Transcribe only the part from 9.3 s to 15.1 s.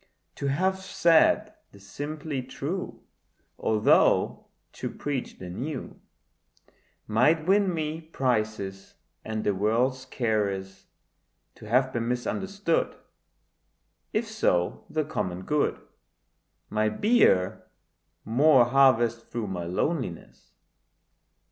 the world's caress; To have been misunderstood, If so the